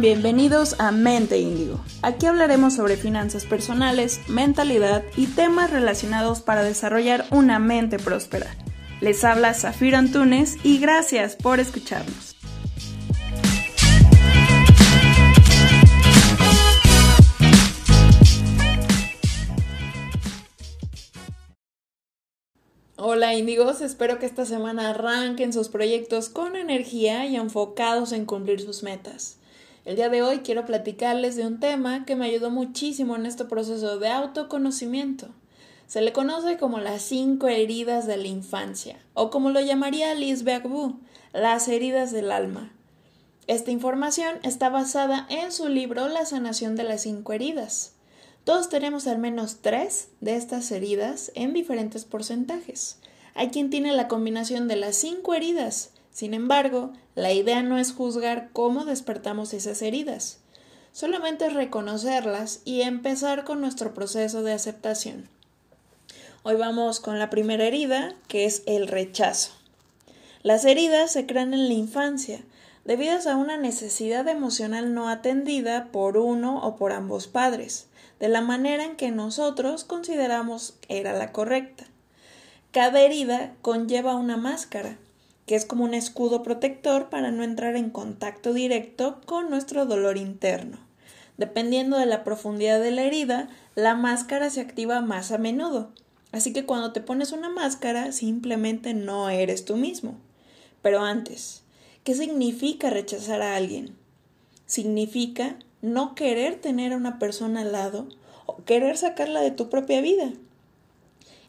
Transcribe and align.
Bienvenidos 0.00 0.74
a 0.80 0.90
Mente 0.90 1.38
Índigo. 1.38 1.78
Aquí 2.00 2.26
hablaremos 2.26 2.74
sobre 2.74 2.96
finanzas 2.96 3.44
personales, 3.44 4.20
mentalidad 4.26 5.04
y 5.16 5.26
temas 5.26 5.70
relacionados 5.70 6.40
para 6.40 6.62
desarrollar 6.62 7.26
una 7.30 7.58
mente 7.58 7.98
próspera. 7.98 8.56
Les 9.00 9.22
habla 9.22 9.54
Zafiro 9.54 9.98
Antunes 9.98 10.56
y 10.64 10.78
gracias 10.78 11.36
por 11.36 11.60
escucharnos. 11.60 12.36
Hola 22.96 23.34
índigos, 23.34 23.80
espero 23.82 24.18
que 24.18 24.26
esta 24.26 24.46
semana 24.46 24.90
arranquen 24.90 25.52
sus 25.52 25.68
proyectos 25.68 26.28
con 26.28 26.56
energía 26.56 27.26
y 27.26 27.36
enfocados 27.36 28.12
en 28.12 28.24
cumplir 28.24 28.60
sus 28.60 28.82
metas. 28.82 29.38
El 29.84 29.96
día 29.96 30.08
de 30.08 30.22
hoy 30.22 30.38
quiero 30.38 30.64
platicarles 30.64 31.34
de 31.34 31.44
un 31.44 31.58
tema 31.58 32.04
que 32.04 32.14
me 32.14 32.26
ayudó 32.26 32.50
muchísimo 32.50 33.16
en 33.16 33.26
este 33.26 33.44
proceso 33.44 33.98
de 33.98 34.08
autoconocimiento. 34.08 35.28
Se 35.88 36.00
le 36.02 36.12
conoce 36.12 36.56
como 36.56 36.78
las 36.78 37.02
cinco 37.02 37.48
heridas 37.48 38.06
de 38.06 38.16
la 38.16 38.28
infancia, 38.28 38.96
o 39.14 39.30
como 39.30 39.50
lo 39.50 39.60
llamaría 39.60 40.14
Liz 40.14 40.44
Beagbu, 40.44 41.00
las 41.32 41.66
heridas 41.66 42.12
del 42.12 42.30
alma. 42.30 42.72
Esta 43.48 43.72
información 43.72 44.36
está 44.44 44.68
basada 44.68 45.26
en 45.28 45.50
su 45.50 45.68
libro 45.68 46.08
La 46.08 46.26
sanación 46.26 46.76
de 46.76 46.84
las 46.84 47.02
cinco 47.02 47.32
heridas. 47.32 47.94
Todos 48.44 48.68
tenemos 48.68 49.08
al 49.08 49.18
menos 49.18 49.58
tres 49.62 50.08
de 50.20 50.36
estas 50.36 50.70
heridas 50.70 51.32
en 51.34 51.52
diferentes 51.52 52.04
porcentajes. 52.04 52.98
Hay 53.34 53.48
quien 53.48 53.68
tiene 53.68 53.92
la 53.92 54.06
combinación 54.06 54.68
de 54.68 54.76
las 54.76 54.94
cinco 54.94 55.34
heridas, 55.34 55.90
sin 56.12 56.34
embargo, 56.34 56.92
la 57.14 57.32
idea 57.32 57.62
no 57.62 57.78
es 57.78 57.92
juzgar 57.92 58.50
cómo 58.52 58.84
despertamos 58.84 59.54
esas 59.54 59.80
heridas, 59.82 60.38
solamente 60.92 61.46
es 61.46 61.54
reconocerlas 61.54 62.60
y 62.64 62.82
empezar 62.82 63.44
con 63.44 63.60
nuestro 63.60 63.94
proceso 63.94 64.42
de 64.42 64.52
aceptación. 64.52 65.28
Hoy 66.42 66.56
vamos 66.56 67.00
con 67.00 67.18
la 67.18 67.30
primera 67.30 67.64
herida, 67.64 68.14
que 68.28 68.44
es 68.44 68.62
el 68.66 68.88
rechazo. 68.88 69.52
Las 70.42 70.64
heridas 70.64 71.12
se 71.12 71.24
crean 71.24 71.54
en 71.54 71.68
la 71.68 71.74
infancia, 71.74 72.40
debidas 72.84 73.26
a 73.26 73.36
una 73.36 73.56
necesidad 73.56 74.26
emocional 74.28 74.92
no 74.92 75.08
atendida 75.08 75.86
por 75.92 76.16
uno 76.16 76.66
o 76.66 76.76
por 76.76 76.92
ambos 76.92 77.28
padres, 77.28 77.86
de 78.18 78.28
la 78.28 78.40
manera 78.40 78.84
en 78.84 78.96
que 78.96 79.10
nosotros 79.10 79.84
consideramos 79.84 80.74
era 80.88 81.12
la 81.12 81.32
correcta. 81.32 81.84
Cada 82.72 83.00
herida 83.00 83.52
conlleva 83.62 84.16
una 84.16 84.36
máscara, 84.36 84.96
que 85.46 85.54
es 85.54 85.64
como 85.64 85.84
un 85.84 85.94
escudo 85.94 86.42
protector 86.42 87.08
para 87.08 87.30
no 87.30 87.42
entrar 87.42 87.76
en 87.76 87.90
contacto 87.90 88.52
directo 88.52 89.20
con 89.26 89.50
nuestro 89.50 89.86
dolor 89.86 90.16
interno. 90.16 90.78
Dependiendo 91.36 91.98
de 91.98 92.06
la 92.06 92.24
profundidad 92.24 92.80
de 92.80 92.90
la 92.90 93.02
herida, 93.02 93.48
la 93.74 93.94
máscara 93.94 94.50
se 94.50 94.60
activa 94.60 95.00
más 95.00 95.32
a 95.32 95.38
menudo. 95.38 95.90
Así 96.30 96.52
que 96.52 96.64
cuando 96.64 96.92
te 96.92 97.00
pones 97.00 97.32
una 97.32 97.48
máscara, 97.48 98.12
simplemente 98.12 98.94
no 98.94 99.28
eres 99.28 99.64
tú 99.64 99.76
mismo. 99.76 100.16
Pero 100.80 101.00
antes, 101.02 101.62
¿qué 102.04 102.14
significa 102.14 102.90
rechazar 102.90 103.42
a 103.42 103.56
alguien? 103.56 103.94
Significa 104.66 105.56
no 105.80 106.14
querer 106.14 106.60
tener 106.60 106.92
a 106.92 106.96
una 106.96 107.18
persona 107.18 107.62
al 107.62 107.72
lado 107.72 108.08
o 108.46 108.64
querer 108.64 108.96
sacarla 108.96 109.40
de 109.40 109.50
tu 109.50 109.68
propia 109.68 110.00
vida. 110.00 110.32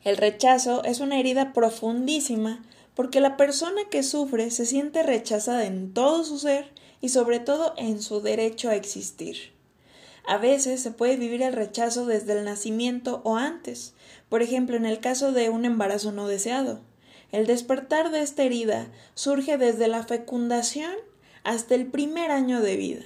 El 0.04 0.18
rechazo 0.18 0.84
es 0.84 1.00
una 1.00 1.20
herida 1.20 1.54
profundísima 1.54 2.62
porque 2.96 3.20
la 3.20 3.38
persona 3.38 3.82
que 3.90 4.04
sufre 4.04 4.52
se 4.52 4.66
siente 4.66 5.04
rechazada 5.04 5.66
en 5.66 5.94
todo 5.94 6.24
su 6.24 6.38
ser 6.38 6.72
y 7.02 7.10
sobre 7.10 7.40
todo 7.40 7.74
en 7.78 8.02
su 8.02 8.22
derecho 8.22 8.70
a 8.70 8.76
existir. 8.76 9.52
A 10.26 10.38
veces 10.38 10.82
se 10.82 10.92
puede 10.92 11.18
vivir 11.18 11.42
el 11.42 11.54
rechazo 11.54 12.06
desde 12.06 12.38
el 12.38 12.46
nacimiento 12.46 13.22
o 13.26 13.36
antes, 13.36 13.94
por 14.30 14.42
ejemplo 14.42 14.78
en 14.78 14.86
el 14.86 15.00
caso 15.00 15.32
de 15.32 15.50
un 15.50 15.66
embarazo 15.66 16.12
no 16.12 16.28
deseado. 16.28 16.80
El 17.32 17.46
despertar 17.48 18.12
de 18.12 18.22
esta 18.22 18.44
herida 18.44 18.88
surge 19.16 19.58
desde 19.58 19.88
la 19.88 20.04
fecundación 20.04 20.94
hasta 21.44 21.76
el 21.76 21.88
primer 21.88 22.32
año 22.32 22.62
de 22.62 22.78
vida. 22.78 23.04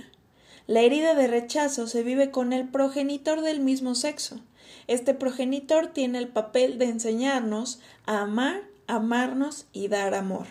La 0.67 0.81
herida 0.81 1.15
de 1.15 1.27
rechazo 1.27 1.87
se 1.87 2.03
vive 2.03 2.29
con 2.29 2.51
el 2.51 2.67
progenitor 2.67 3.41
del 3.41 3.61
mismo 3.61 3.95
sexo. 3.95 4.41
Este 4.87 5.13
progenitor 5.13 5.87
tiene 5.87 6.17
el 6.17 6.27
papel 6.27 6.77
de 6.77 6.85
enseñarnos 6.85 7.79
a 8.05 8.21
amar 8.21 8.63
amarnos 8.87 9.67
y 9.73 9.87
dar 9.87 10.13
amor. 10.15 10.47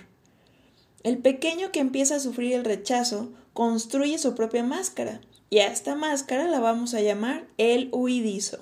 El 1.02 1.18
pequeño 1.18 1.72
que 1.72 1.80
empieza 1.80 2.16
a 2.16 2.20
sufrir 2.20 2.52
el 2.54 2.64
rechazo 2.64 3.32
construye 3.52 4.18
su 4.18 4.34
propia 4.34 4.62
máscara, 4.62 5.20
y 5.50 5.58
a 5.58 5.68
esta 5.68 5.94
máscara 5.94 6.48
la 6.48 6.60
vamos 6.60 6.94
a 6.94 7.00
llamar 7.00 7.46
el 7.58 7.88
huidizo. 7.92 8.58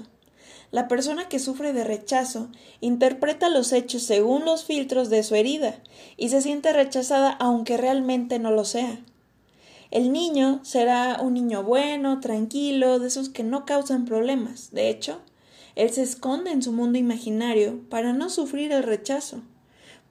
La 0.71 0.89
persona 0.89 1.29
que 1.29 1.39
sufre 1.39 1.73
de 1.73 1.85
rechazo 1.85 2.49
interpreta 2.81 3.49
los 3.49 3.73
hechos 3.73 4.03
según 4.03 4.45
los 4.45 4.65
filtros 4.65 5.09
de 5.09 5.23
su 5.23 5.37
herida 5.37 5.81
y 6.17 6.31
se 6.31 6.43
siente 6.43 6.73
rechazada 6.73 7.31
aunque 7.31 7.77
realmente 7.77 8.39
no 8.39 8.51
lo 8.51 8.65
sea. 8.65 8.99
El 9.91 10.13
niño 10.13 10.59
será 10.65 11.19
un 11.23 11.35
niño 11.35 11.63
bueno, 11.63 12.19
tranquilo, 12.19 12.99
de 12.99 13.07
esos 13.07 13.29
que 13.29 13.45
no 13.45 13.65
causan 13.65 14.05
problemas. 14.05 14.73
De 14.73 14.91
hecho, 14.91 15.21
él 15.77 15.91
se 15.91 16.03
esconde 16.03 16.51
en 16.51 16.63
su 16.63 16.73
mundo 16.73 16.99
imaginario 16.99 17.81
para 17.89 18.13
no 18.13 18.29
sufrir 18.29 18.73
el 18.73 18.83
rechazo. 18.83 19.43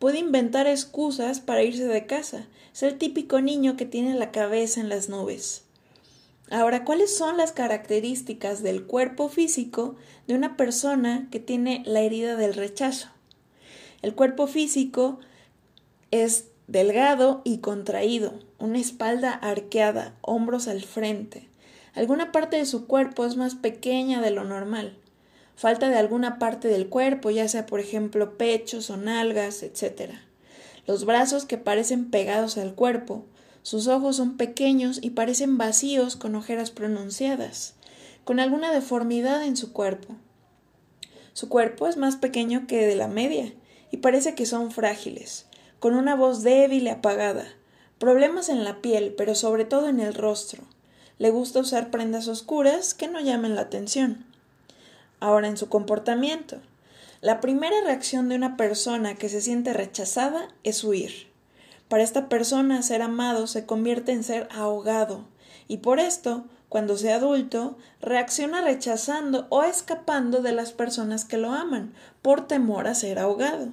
Puede 0.03 0.19
inventar 0.19 0.67
excusas 0.67 1.39
para 1.39 1.63
irse 1.63 1.87
de 1.87 2.05
casa. 2.05 2.45
Es 2.73 2.83
el 2.83 2.97
típico 2.97 3.39
niño 3.39 3.77
que 3.77 3.85
tiene 3.85 4.15
la 4.15 4.31
cabeza 4.31 4.81
en 4.81 4.89
las 4.89 5.07
nubes. 5.07 5.63
Ahora, 6.51 6.83
¿cuáles 6.83 7.15
son 7.15 7.37
las 7.37 7.53
características 7.53 8.61
del 8.63 8.83
cuerpo 8.83 9.29
físico 9.29 9.95
de 10.27 10.35
una 10.35 10.57
persona 10.57 11.29
que 11.31 11.39
tiene 11.39 11.83
la 11.85 12.01
herida 12.01 12.35
del 12.35 12.53
rechazo? 12.53 13.07
El 14.01 14.13
cuerpo 14.13 14.45
físico 14.45 15.19
es 16.11 16.49
delgado 16.67 17.41
y 17.45 17.59
contraído, 17.59 18.33
una 18.59 18.79
espalda 18.79 19.31
arqueada, 19.31 20.17
hombros 20.19 20.67
al 20.67 20.81
frente. 20.81 21.47
Alguna 21.93 22.33
parte 22.33 22.57
de 22.57 22.65
su 22.65 22.87
cuerpo 22.87 23.25
es 23.25 23.37
más 23.37 23.55
pequeña 23.55 24.19
de 24.19 24.31
lo 24.31 24.43
normal 24.43 24.97
falta 25.55 25.89
de 25.89 25.97
alguna 25.97 26.39
parte 26.39 26.67
del 26.67 26.89
cuerpo, 26.89 27.29
ya 27.29 27.47
sea 27.47 27.65
por 27.65 27.79
ejemplo 27.79 28.37
pechos 28.37 28.89
o 28.89 28.97
nalgas, 28.97 29.63
etc. 29.63 30.11
Los 30.85 31.05
brazos 31.05 31.45
que 31.45 31.57
parecen 31.57 32.09
pegados 32.09 32.57
al 32.57 32.75
cuerpo, 32.75 33.25
sus 33.61 33.87
ojos 33.87 34.17
son 34.17 34.35
pequeños 34.35 34.99
y 35.01 35.11
parecen 35.11 35.57
vacíos 35.57 36.17
con 36.17 36.35
ojeras 36.35 36.71
pronunciadas, 36.71 37.75
con 38.25 38.39
alguna 38.39 38.73
deformidad 38.73 39.43
en 39.45 39.55
su 39.55 39.71
cuerpo. 39.71 40.15
Su 41.33 41.49
cuerpo 41.49 41.87
es 41.87 41.97
más 41.97 42.17
pequeño 42.17 42.67
que 42.67 42.85
de 42.85 42.95
la 42.95 43.07
media 43.07 43.53
y 43.89 43.97
parece 43.97 44.35
que 44.35 44.45
son 44.45 44.71
frágiles, 44.71 45.45
con 45.79 45.95
una 45.95 46.15
voz 46.15 46.43
débil 46.43 46.83
y 46.83 46.89
apagada, 46.89 47.47
problemas 47.99 48.49
en 48.49 48.63
la 48.63 48.81
piel, 48.81 49.13
pero 49.17 49.33
sobre 49.33 49.65
todo 49.65 49.87
en 49.87 49.99
el 49.99 50.13
rostro. 50.13 50.63
Le 51.17 51.29
gusta 51.29 51.59
usar 51.59 51.89
prendas 51.89 52.27
oscuras 52.27 52.93
que 52.93 53.07
no 53.07 53.21
llamen 53.21 53.55
la 53.55 53.61
atención. 53.61 54.25
Ahora, 55.23 55.47
en 55.47 55.55
su 55.55 55.69
comportamiento. 55.69 56.57
La 57.21 57.39
primera 57.39 57.77
reacción 57.85 58.27
de 58.27 58.35
una 58.35 58.57
persona 58.57 59.15
que 59.15 59.29
se 59.29 59.39
siente 59.39 59.71
rechazada 59.71 60.49
es 60.63 60.83
huir. 60.83 61.31
Para 61.87 62.03
esta 62.03 62.27
persona 62.27 62.81
ser 62.81 63.01
amado 63.01 63.47
se 63.47 63.65
convierte 63.65 64.11
en 64.11 64.25
ser 64.25 64.49
ahogado, 64.51 65.23
y 65.69 65.77
por 65.77 66.01
esto, 66.01 66.43
cuando 66.67 66.97
sea 66.97 67.15
adulto, 67.15 67.77
reacciona 68.01 68.59
rechazando 68.63 69.47
o 69.47 69.63
escapando 69.63 70.41
de 70.41 70.51
las 70.51 70.73
personas 70.73 71.23
que 71.23 71.37
lo 71.37 71.53
aman, 71.53 71.93
por 72.21 72.45
temor 72.45 72.85
a 72.87 72.93
ser 72.93 73.17
ahogado. 73.17 73.69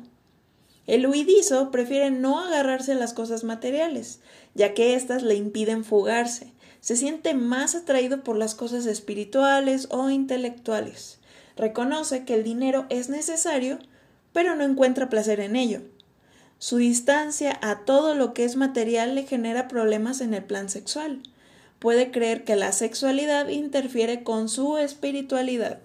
El 0.87 1.05
huidizo 1.05 1.73
prefiere 1.73 2.13
no 2.13 2.39
agarrarse 2.39 2.93
a 2.93 2.95
las 2.95 3.13
cosas 3.13 3.43
materiales, 3.43 4.21
ya 4.55 4.73
que 4.73 4.95
éstas 4.95 5.25
le 5.25 5.35
impiden 5.35 5.83
fugarse. 5.83 6.53
Se 6.81 6.95
siente 6.95 7.35
más 7.35 7.75
atraído 7.75 8.23
por 8.23 8.37
las 8.37 8.55
cosas 8.55 8.87
espirituales 8.87 9.89
o 9.91 10.11
intelectuales. 10.11 11.20
Reconoce 11.61 12.25
que 12.25 12.33
el 12.33 12.43
dinero 12.43 12.87
es 12.89 13.11
necesario, 13.11 13.81
pero 14.33 14.57
no 14.57 14.65
encuentra 14.65 15.11
placer 15.11 15.41
en 15.41 15.57
ello. 15.57 15.83
Su 16.59 16.79
distancia 16.79 17.59
a 17.61 17.85
todo 17.85 18.15
lo 18.15 18.33
que 18.33 18.45
es 18.45 18.57
material 18.57 19.15
le 19.15 19.27
genera 19.27 19.69
problemas 19.69 20.23
en 20.23 20.33
el 20.33 20.43
plan 20.43 20.71
sexual. 20.71 21.23
Puede 21.79 22.11
creer 22.11 22.45
que 22.45 22.57
la 22.57 22.73
sexualidad 22.73 23.49
interfiere 23.49 24.23
con 24.23 24.49
su 24.49 24.79
espiritualidad. 24.79 25.81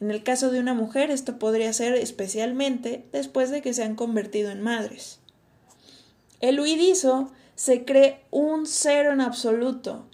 En 0.00 0.10
el 0.10 0.22
caso 0.22 0.50
de 0.50 0.60
una 0.60 0.72
mujer 0.72 1.10
esto 1.10 1.38
podría 1.38 1.74
ser 1.74 1.92
especialmente 1.92 3.04
después 3.12 3.50
de 3.50 3.60
que 3.60 3.74
se 3.74 3.84
han 3.84 3.96
convertido 3.96 4.50
en 4.50 4.62
madres. 4.62 5.18
El 6.40 6.58
huidizo 6.58 7.30
se 7.54 7.84
cree 7.84 8.24
un 8.30 8.64
cero 8.64 9.12
en 9.12 9.20
absoluto 9.20 10.06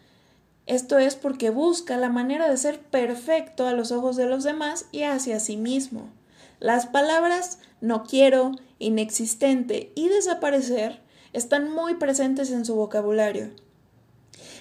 esto 0.67 0.99
es 0.99 1.15
porque 1.15 1.51
busca 1.51 1.97
la 1.97 2.09
manera 2.09 2.49
de 2.49 2.57
ser 2.57 2.81
perfecto 2.81 3.67
a 3.67 3.75
los 3.75 3.93
ojos 3.93 4.17
de 4.17 4.27
los 4.27 4.45
demás 4.45 4.87
y 4.93 5.03
hacia 5.03 5.39
sí 5.39 5.57
mismo. 5.57 6.11
Las 6.59 6.87
palabras 6.87 7.59
no 7.81 8.05
quiero, 8.05 8.53
inexistente 8.79 9.93
y 9.95 10.09
desaparecer 10.09 11.03
están 11.35 11.71
muy 11.71 11.95
presentes 11.97 12.51
en 12.51 12.65
su 12.65 12.75
vocabulario. 12.77 13.51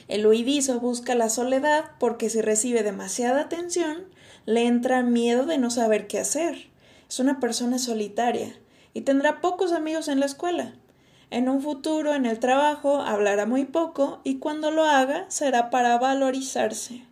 El 0.09 0.27
huidizo 0.27 0.81
busca 0.81 1.15
la 1.15 1.29
soledad 1.29 1.85
porque 1.99 2.29
si 2.29 2.41
recibe 2.41 2.83
demasiada 2.83 3.41
atención, 3.41 4.05
le 4.45 4.65
entra 4.65 5.03
miedo 5.03 5.45
de 5.45 5.57
no 5.57 5.69
saber 5.69 6.07
qué 6.07 6.19
hacer. 6.19 6.69
Es 7.07 7.19
una 7.19 7.39
persona 7.39 7.79
solitaria 7.79 8.57
y 8.93 9.01
tendrá 9.01 9.39
pocos 9.39 9.71
amigos 9.71 10.09
en 10.09 10.19
la 10.19 10.25
escuela. 10.25 10.75
En 11.33 11.49
un 11.49 11.63
futuro, 11.63 12.13
en 12.13 12.27
el 12.27 12.37
trabajo, 12.37 12.97
hablará 12.97 13.47
muy 13.47 13.65
poco 13.65 14.19
y 14.23 14.37
cuando 14.37 14.69
lo 14.69 14.83
haga 14.83 15.25
será 15.29 15.71
para 15.71 15.97
valorizarse. 15.97 17.05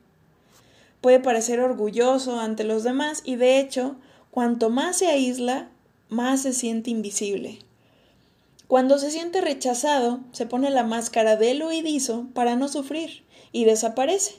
Puede 1.01 1.19
parecer 1.19 1.59
orgulloso 1.59 2.39
ante 2.39 2.63
los 2.63 2.83
demás 2.83 3.23
y 3.25 3.35
de 3.35 3.59
hecho, 3.59 3.95
cuanto 4.29 4.69
más 4.69 4.97
se 4.97 5.07
aísla, 5.07 5.69
más 6.09 6.44
se 6.44 6.53
siente 6.53 6.91
invisible. 6.91 7.57
Cuando 8.68 9.00
se 9.00 9.09
siente 9.09 9.41
rechazado, 9.41 10.19
se 10.33 10.45
pone 10.45 10.69
la 10.69 10.83
máscara 10.83 11.35
del 11.35 11.63
huidizo 11.63 12.27
para 12.35 12.56
no 12.56 12.67
sufrir 12.67 13.24
y 13.51 13.65
desaparece, 13.65 14.35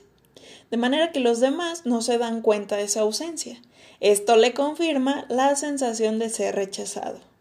de 0.70 0.76
manera 0.76 1.10
que 1.10 1.18
los 1.18 1.40
demás 1.40 1.86
no 1.86 2.02
se 2.02 2.18
dan 2.18 2.40
cuenta 2.40 2.76
de 2.76 2.86
su 2.86 3.00
ausencia. 3.00 3.60
Esto 3.98 4.36
le 4.36 4.54
confirma 4.54 5.26
la 5.28 5.56
sensación 5.56 6.20
de 6.20 6.30
ser 6.30 6.54
rechazado. 6.54 7.31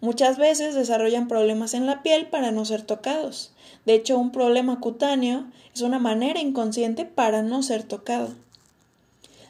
Muchas 0.00 0.38
veces 0.38 0.76
desarrollan 0.76 1.26
problemas 1.26 1.74
en 1.74 1.86
la 1.86 2.02
piel 2.02 2.28
para 2.28 2.52
no 2.52 2.64
ser 2.64 2.82
tocados. 2.82 3.52
De 3.84 3.94
hecho, 3.94 4.16
un 4.16 4.30
problema 4.30 4.78
cutáneo 4.78 5.46
es 5.74 5.80
una 5.80 5.98
manera 5.98 6.40
inconsciente 6.40 7.04
para 7.04 7.42
no 7.42 7.64
ser 7.64 7.82
tocado. 7.82 8.34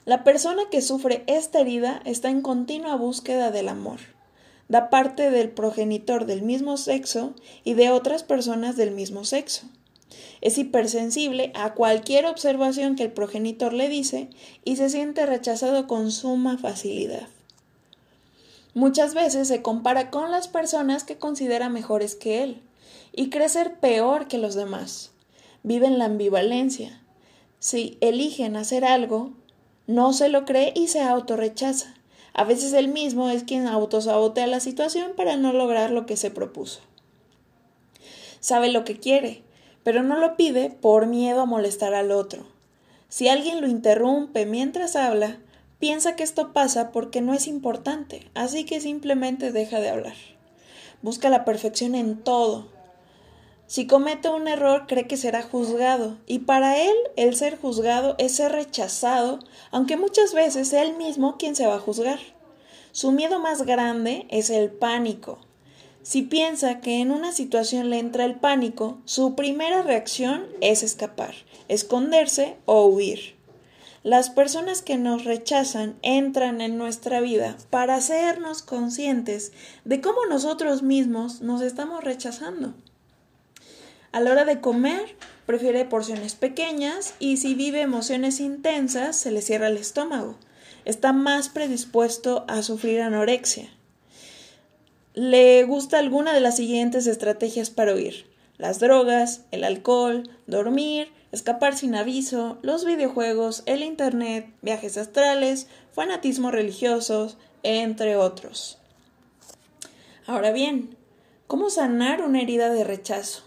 La 0.06 0.24
persona 0.24 0.62
que 0.70 0.80
sufre 0.80 1.22
esta 1.26 1.60
herida 1.60 2.00
está 2.06 2.30
en 2.30 2.40
continua 2.40 2.96
búsqueda 2.96 3.50
del 3.50 3.68
amor. 3.68 3.98
Da 4.68 4.88
parte 4.88 5.30
del 5.30 5.50
progenitor 5.50 6.24
del 6.24 6.40
mismo 6.40 6.78
sexo 6.78 7.34
y 7.62 7.74
de 7.74 7.90
otras 7.90 8.22
personas 8.22 8.76
del 8.76 8.90
mismo 8.90 9.24
sexo. 9.24 9.66
Es 10.40 10.56
hipersensible 10.56 11.52
a 11.54 11.74
cualquier 11.74 12.24
observación 12.24 12.96
que 12.96 13.02
el 13.02 13.12
progenitor 13.12 13.74
le 13.74 13.90
dice 13.90 14.30
y 14.64 14.76
se 14.76 14.88
siente 14.88 15.26
rechazado 15.26 15.86
con 15.86 16.10
suma 16.10 16.56
facilidad. 16.56 17.28
Muchas 18.78 19.12
veces 19.12 19.48
se 19.48 19.60
compara 19.60 20.08
con 20.08 20.30
las 20.30 20.46
personas 20.46 21.02
que 21.02 21.18
considera 21.18 21.68
mejores 21.68 22.14
que 22.14 22.44
él 22.44 22.62
y 23.12 23.28
cree 23.28 23.48
ser 23.48 23.80
peor 23.80 24.28
que 24.28 24.38
los 24.38 24.54
demás. 24.54 25.10
Viven 25.64 25.98
la 25.98 26.04
ambivalencia. 26.04 27.02
Si 27.58 27.98
eligen 28.00 28.54
hacer 28.54 28.84
algo, 28.84 29.32
no 29.88 30.12
se 30.12 30.28
lo 30.28 30.44
cree 30.44 30.72
y 30.76 30.86
se 30.86 31.00
autorrechaza. 31.00 31.92
A 32.34 32.44
veces 32.44 32.72
él 32.72 32.86
mismo 32.86 33.28
es 33.30 33.42
quien 33.42 33.66
autosabotea 33.66 34.46
la 34.46 34.60
situación 34.60 35.10
para 35.16 35.36
no 35.36 35.52
lograr 35.52 35.90
lo 35.90 36.06
que 36.06 36.16
se 36.16 36.30
propuso. 36.30 36.78
Sabe 38.38 38.70
lo 38.70 38.84
que 38.84 39.00
quiere, 39.00 39.42
pero 39.82 40.04
no 40.04 40.18
lo 40.18 40.36
pide 40.36 40.70
por 40.70 41.08
miedo 41.08 41.40
a 41.40 41.46
molestar 41.46 41.94
al 41.94 42.12
otro. 42.12 42.46
Si 43.08 43.26
alguien 43.26 43.60
lo 43.60 43.66
interrumpe 43.66 44.46
mientras 44.46 44.94
habla, 44.94 45.40
Piensa 45.78 46.16
que 46.16 46.24
esto 46.24 46.52
pasa 46.52 46.90
porque 46.90 47.20
no 47.20 47.34
es 47.34 47.46
importante, 47.46 48.28
así 48.34 48.64
que 48.64 48.80
simplemente 48.80 49.52
deja 49.52 49.78
de 49.78 49.90
hablar. 49.90 50.16
Busca 51.02 51.30
la 51.30 51.44
perfección 51.44 51.94
en 51.94 52.18
todo. 52.18 52.66
Si 53.68 53.86
comete 53.86 54.28
un 54.28 54.48
error 54.48 54.86
cree 54.88 55.06
que 55.06 55.16
será 55.16 55.42
juzgado, 55.42 56.18
y 56.26 56.40
para 56.40 56.82
él 56.82 56.96
el 57.14 57.36
ser 57.36 57.56
juzgado 57.56 58.16
es 58.18 58.34
ser 58.34 58.50
rechazado, 58.50 59.38
aunque 59.70 59.96
muchas 59.96 60.34
veces 60.34 60.66
sea 60.66 60.82
él 60.82 60.96
mismo 60.96 61.36
quien 61.38 61.54
se 61.54 61.66
va 61.66 61.76
a 61.76 61.80
juzgar. 61.80 62.18
Su 62.90 63.12
miedo 63.12 63.38
más 63.38 63.62
grande 63.62 64.26
es 64.30 64.50
el 64.50 64.72
pánico. 64.72 65.38
Si 66.02 66.22
piensa 66.22 66.80
que 66.80 67.00
en 67.00 67.12
una 67.12 67.30
situación 67.30 67.90
le 67.90 68.00
entra 68.00 68.24
el 68.24 68.34
pánico, 68.34 68.98
su 69.04 69.36
primera 69.36 69.82
reacción 69.82 70.46
es 70.60 70.82
escapar, 70.82 71.34
esconderse 71.68 72.56
o 72.64 72.86
huir. 72.86 73.37
Las 74.04 74.30
personas 74.30 74.80
que 74.80 74.96
nos 74.96 75.24
rechazan 75.24 75.96
entran 76.02 76.60
en 76.60 76.78
nuestra 76.78 77.20
vida 77.20 77.56
para 77.68 77.96
hacernos 77.96 78.62
conscientes 78.62 79.52
de 79.84 80.00
cómo 80.00 80.24
nosotros 80.26 80.82
mismos 80.82 81.40
nos 81.40 81.62
estamos 81.62 82.04
rechazando. 82.04 82.74
A 84.12 84.20
la 84.20 84.30
hora 84.30 84.44
de 84.44 84.60
comer, 84.60 85.16
prefiere 85.46 85.84
porciones 85.84 86.36
pequeñas 86.36 87.14
y 87.18 87.38
si 87.38 87.54
vive 87.54 87.80
emociones 87.80 88.38
intensas, 88.38 89.16
se 89.16 89.32
le 89.32 89.42
cierra 89.42 89.66
el 89.66 89.76
estómago. 89.76 90.36
Está 90.84 91.12
más 91.12 91.48
predispuesto 91.48 92.44
a 92.46 92.62
sufrir 92.62 93.00
anorexia. 93.00 93.68
Le 95.14 95.64
gusta 95.64 95.98
alguna 95.98 96.32
de 96.32 96.40
las 96.40 96.56
siguientes 96.56 97.08
estrategias 97.08 97.70
para 97.70 97.94
huir. 97.94 98.27
Las 98.58 98.80
drogas, 98.80 99.42
el 99.52 99.62
alcohol, 99.62 100.28
dormir, 100.48 101.12
escapar 101.30 101.76
sin 101.76 101.94
aviso, 101.94 102.58
los 102.62 102.84
videojuegos, 102.84 103.62
el 103.66 103.84
Internet, 103.84 104.52
viajes 104.62 104.98
astrales, 104.98 105.68
fanatismos 105.92 106.52
religiosos, 106.52 107.38
entre 107.62 108.16
otros. 108.16 108.78
Ahora 110.26 110.52
bien, 110.52 110.96
¿cómo 111.46 111.70
sanar 111.70 112.22
una 112.22 112.42
herida 112.42 112.68
de 112.70 112.84
rechazo? 112.84 113.44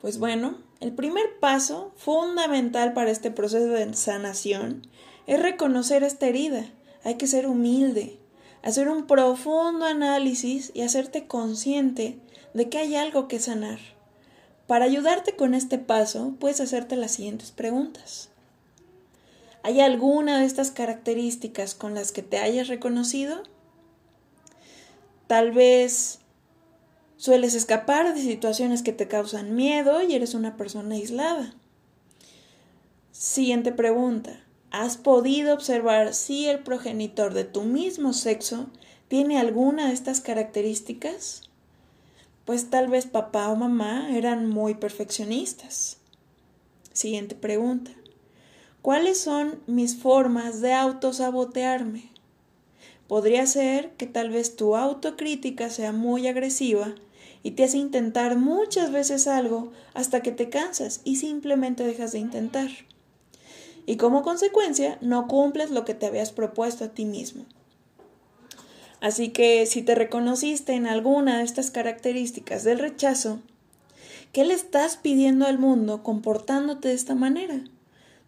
Pues 0.00 0.18
bueno, 0.18 0.56
el 0.80 0.92
primer 0.92 1.38
paso 1.38 1.92
fundamental 1.96 2.94
para 2.94 3.10
este 3.10 3.30
proceso 3.30 3.66
de 3.66 3.92
sanación 3.94 4.86
es 5.26 5.42
reconocer 5.42 6.02
esta 6.02 6.26
herida. 6.26 6.70
Hay 7.04 7.16
que 7.16 7.26
ser 7.26 7.46
humilde, 7.46 8.18
hacer 8.62 8.88
un 8.88 9.06
profundo 9.06 9.84
análisis 9.84 10.70
y 10.74 10.82
hacerte 10.82 11.26
consciente 11.26 12.18
de 12.54 12.68
que 12.68 12.78
hay 12.78 12.96
algo 12.96 13.28
que 13.28 13.38
sanar. 13.38 13.97
Para 14.68 14.84
ayudarte 14.84 15.34
con 15.34 15.54
este 15.54 15.78
paso, 15.78 16.34
puedes 16.38 16.60
hacerte 16.60 16.94
las 16.94 17.12
siguientes 17.12 17.52
preguntas. 17.52 18.28
¿Hay 19.62 19.80
alguna 19.80 20.40
de 20.40 20.44
estas 20.44 20.70
características 20.70 21.74
con 21.74 21.94
las 21.94 22.12
que 22.12 22.22
te 22.22 22.36
hayas 22.36 22.68
reconocido? 22.68 23.42
Tal 25.26 25.52
vez 25.52 26.18
sueles 27.16 27.54
escapar 27.54 28.14
de 28.14 28.20
situaciones 28.20 28.82
que 28.82 28.92
te 28.92 29.08
causan 29.08 29.56
miedo 29.56 30.02
y 30.02 30.14
eres 30.14 30.34
una 30.34 30.58
persona 30.58 30.96
aislada. 30.96 31.54
Siguiente 33.10 33.72
pregunta. 33.72 34.38
¿Has 34.70 34.98
podido 34.98 35.54
observar 35.54 36.12
si 36.12 36.46
el 36.46 36.58
progenitor 36.58 37.32
de 37.32 37.44
tu 37.44 37.62
mismo 37.62 38.12
sexo 38.12 38.66
tiene 39.08 39.38
alguna 39.38 39.88
de 39.88 39.94
estas 39.94 40.20
características? 40.20 41.47
Pues 42.48 42.70
tal 42.70 42.88
vez 42.88 43.04
papá 43.04 43.50
o 43.50 43.56
mamá 43.56 44.08
eran 44.16 44.48
muy 44.48 44.72
perfeccionistas. 44.72 45.98
Siguiente 46.94 47.34
pregunta. 47.34 47.90
¿Cuáles 48.80 49.20
son 49.20 49.60
mis 49.66 49.98
formas 49.98 50.62
de 50.62 50.72
autosabotearme? 50.72 52.10
Podría 53.06 53.44
ser 53.44 53.90
que 53.98 54.06
tal 54.06 54.30
vez 54.30 54.56
tu 54.56 54.76
autocrítica 54.76 55.68
sea 55.68 55.92
muy 55.92 56.26
agresiva 56.26 56.94
y 57.42 57.50
te 57.50 57.64
hace 57.64 57.76
intentar 57.76 58.38
muchas 58.38 58.92
veces 58.92 59.26
algo 59.26 59.70
hasta 59.92 60.22
que 60.22 60.32
te 60.32 60.48
cansas 60.48 61.02
y 61.04 61.16
simplemente 61.16 61.84
dejas 61.84 62.12
de 62.12 62.20
intentar. 62.20 62.70
Y 63.84 63.98
como 63.98 64.22
consecuencia 64.22 64.96
no 65.02 65.28
cumples 65.28 65.70
lo 65.70 65.84
que 65.84 65.92
te 65.92 66.06
habías 66.06 66.32
propuesto 66.32 66.84
a 66.84 66.94
ti 66.94 67.04
mismo. 67.04 67.44
Así 69.00 69.28
que 69.28 69.64
si 69.66 69.82
te 69.82 69.94
reconociste 69.94 70.72
en 70.72 70.86
alguna 70.86 71.38
de 71.38 71.44
estas 71.44 71.70
características 71.70 72.64
del 72.64 72.80
rechazo, 72.80 73.40
¿qué 74.32 74.44
le 74.44 74.54
estás 74.54 74.96
pidiendo 74.96 75.46
al 75.46 75.58
mundo 75.58 76.02
comportándote 76.02 76.88
de 76.88 76.94
esta 76.94 77.14
manera? 77.14 77.62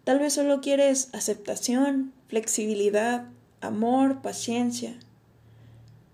Tal 0.05 0.19
vez 0.19 0.33
solo 0.33 0.61
quieres 0.61 1.09
aceptación, 1.13 2.13
flexibilidad, 2.27 3.25
amor, 3.59 4.21
paciencia. 4.21 4.97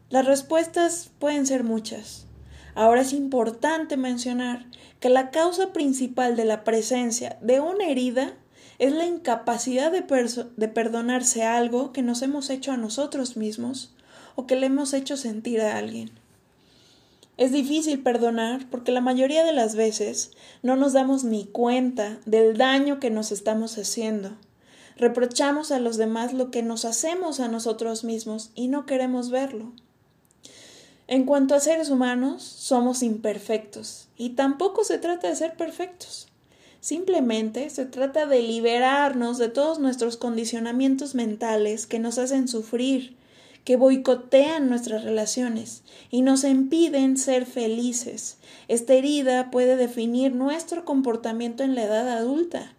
Las 0.09 0.25
respuestas 0.25 1.11
pueden 1.19 1.45
ser 1.45 1.63
muchas. 1.63 2.25
Ahora 2.73 3.01
es 3.01 3.13
importante 3.13 3.95
mencionar 3.95 4.65
que 4.99 5.09
la 5.09 5.29
causa 5.29 5.71
principal 5.71 6.35
de 6.35 6.45
la 6.45 6.63
presencia 6.63 7.37
de 7.41 7.59
una 7.59 7.87
herida 7.87 8.33
es 8.79 8.91
la 8.91 9.05
incapacidad 9.05 9.91
de, 9.91 10.03
de 10.55 10.67
perdonarse 10.67 11.43
algo 11.43 11.91
que 11.91 12.01
nos 12.01 12.21
hemos 12.21 12.49
hecho 12.49 12.71
a 12.71 12.77
nosotros 12.77 13.37
mismos 13.37 13.93
o 14.37 14.45
que 14.45 14.55
le 14.55 14.67
hemos 14.67 14.93
hecho 14.93 15.17
sentir 15.17 15.59
a 15.59 15.77
alguien. 15.77 16.11
Es 17.37 17.51
difícil 17.51 18.01
perdonar 18.01 18.69
porque 18.69 18.93
la 18.93 19.01
mayoría 19.01 19.43
de 19.43 19.51
las 19.51 19.75
veces 19.75 20.31
no 20.61 20.75
nos 20.75 20.93
damos 20.93 21.23
ni 21.23 21.45
cuenta 21.45 22.19
del 22.25 22.55
daño 22.55 22.99
que 22.99 23.09
nos 23.09 23.31
estamos 23.31 23.77
haciendo. 23.77 24.37
Reprochamos 24.95 25.71
a 25.71 25.79
los 25.79 25.97
demás 25.97 26.33
lo 26.33 26.51
que 26.51 26.63
nos 26.63 26.85
hacemos 26.85 27.39
a 27.39 27.47
nosotros 27.47 28.03
mismos 28.03 28.51
y 28.55 28.67
no 28.67 28.85
queremos 28.85 29.31
verlo. 29.31 29.73
En 31.07 31.25
cuanto 31.25 31.55
a 31.55 31.59
seres 31.59 31.89
humanos, 31.89 32.43
somos 32.43 33.01
imperfectos 33.01 34.07
y 34.17 34.29
tampoco 34.29 34.83
se 34.83 34.99
trata 34.99 35.27
de 35.27 35.35
ser 35.35 35.55
perfectos. 35.55 36.27
Simplemente 36.79 37.69
se 37.71 37.85
trata 37.85 38.27
de 38.27 38.41
liberarnos 38.43 39.39
de 39.39 39.49
todos 39.49 39.79
nuestros 39.79 40.15
condicionamientos 40.15 41.15
mentales 41.15 41.87
que 41.87 41.99
nos 41.99 42.19
hacen 42.19 42.47
sufrir, 42.47 43.16
que 43.67 43.75
boicotean 43.75 44.69
nuestras 44.69 45.03
relaciones 45.03 45.83
y 46.09 46.21
nos 46.21 46.45
impiden 46.45 47.17
ser 47.17 47.45
felices. 47.45 48.37
Esta 48.69 48.93
herida 48.93 49.51
puede 49.51 49.75
definir 49.75 50.33
nuestro 50.33 50.85
comportamiento 50.85 51.65
en 51.65 51.75
la 51.75 51.83
edad 51.83 52.07
adulta. 52.07 52.71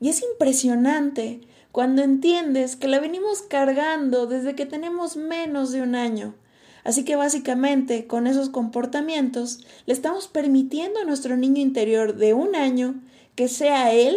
Y 0.00 0.08
es 0.08 0.20
impresionante 0.20 1.42
cuando 1.70 2.02
entiendes 2.02 2.74
que 2.74 2.88
la 2.88 2.98
venimos 2.98 3.42
cargando 3.42 4.26
desde 4.26 4.56
que 4.56 4.66
tenemos 4.66 5.16
menos 5.16 5.70
de 5.70 5.82
un 5.82 5.94
año. 5.94 6.34
Así 6.82 7.04
que 7.04 7.14
básicamente 7.14 8.08
con 8.08 8.26
esos 8.26 8.48
comportamientos 8.48 9.60
le 9.86 9.94
estamos 9.94 10.26
permitiendo 10.26 10.98
a 10.98 11.04
nuestro 11.04 11.36
niño 11.36 11.62
interior 11.62 12.16
de 12.16 12.34
un 12.34 12.56
año 12.56 12.96
que 13.36 13.46
sea 13.46 13.92
él 13.92 14.16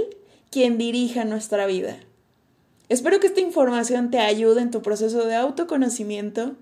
quien 0.50 0.80
dirija 0.80 1.26
nuestra 1.26 1.68
vida. 1.68 1.96
Espero 2.88 3.20
que 3.20 3.28
esta 3.28 3.42
información 3.42 4.12
te 4.12 4.20
ayude 4.20 4.62
en 4.62 4.72
tu 4.72 4.82
proceso 4.82 5.26
de 5.26 5.36
autoconocimiento 5.36 6.56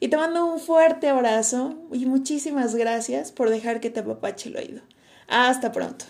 y 0.00 0.08
te 0.08 0.16
mando 0.16 0.46
un 0.46 0.60
fuerte 0.60 1.08
abrazo 1.08 1.74
y 1.92 2.06
muchísimas 2.06 2.74
gracias 2.74 3.32
por 3.32 3.50
dejar 3.50 3.80
que 3.80 3.90
te 3.90 4.00
apapache 4.00 4.48
el 4.48 4.56
oído. 4.56 4.82
Hasta 5.28 5.72
pronto. 5.72 6.04